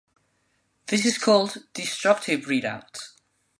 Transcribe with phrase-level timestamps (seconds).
[0.87, 3.11] This is called "destructive readout".